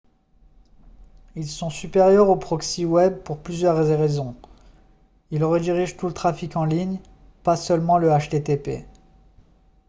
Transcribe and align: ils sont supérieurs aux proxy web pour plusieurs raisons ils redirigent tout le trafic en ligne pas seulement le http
ils 1.35 1.47
sont 1.47 1.69
supérieurs 1.69 2.27
aux 2.29 2.35
proxy 2.35 2.85
web 2.85 3.19
pour 3.21 3.37
plusieurs 3.37 3.77
raisons 3.85 4.35
ils 5.29 5.43
redirigent 5.43 5.95
tout 5.95 6.07
le 6.07 6.13
trafic 6.15 6.55
en 6.55 6.65
ligne 6.65 6.97
pas 7.43 7.55
seulement 7.55 7.99
le 7.99 8.09
http 8.09 8.87